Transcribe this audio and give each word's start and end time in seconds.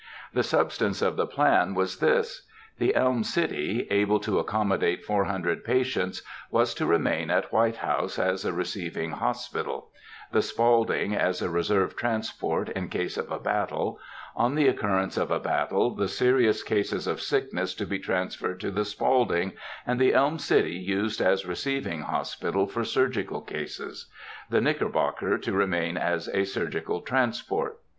The 0.33 0.41
substance 0.41 1.03
of 1.03 1.15
the 1.15 1.27
plan 1.27 1.75
was 1.75 1.99
this. 1.99 2.47
The 2.79 2.95
Elm 2.95 3.23
City, 3.23 3.85
able 3.91 4.19
to 4.21 4.39
accommodate 4.39 5.05
four 5.05 5.25
hundred 5.25 5.63
patients, 5.63 6.23
was 6.49 6.73
to 6.73 6.87
remain 6.87 7.29
at 7.29 7.53
White 7.53 7.75
House 7.75 8.17
as 8.17 8.43
a 8.43 8.51
receiving 8.51 9.11
hospital; 9.11 9.91
the 10.31 10.41
Spaulding 10.41 11.15
as 11.15 11.39
a 11.39 11.51
reserve 11.51 11.95
transport 11.95 12.67
in 12.69 12.89
case 12.89 13.15
of 13.15 13.31
a 13.31 13.37
battle; 13.37 13.99
on 14.35 14.55
the 14.55 14.67
occurrence 14.67 15.17
of 15.17 15.29
a 15.29 15.39
battle, 15.39 15.93
the 15.93 16.07
serious 16.07 16.63
cases 16.63 17.05
of 17.05 17.21
sickness 17.21 17.75
to 17.75 17.85
be 17.85 17.99
transferred 17.99 18.59
to 18.61 18.71
the 18.71 18.85
Spaulding, 18.85 19.51
and 19.85 19.99
the 20.01 20.15
Elm 20.15 20.39
City 20.39 20.77
used 20.77 21.21
as 21.21 21.45
receiving 21.45 22.01
hospital 22.01 22.65
for 22.65 22.83
surgical 22.83 23.41
cases; 23.41 24.09
the 24.49 24.61
Knickerbocker 24.61 25.37
to 25.37 25.53
remain 25.53 25.95
as 25.95 26.27
a 26.29 26.43
surgical 26.43 27.01
transport. 27.01 27.77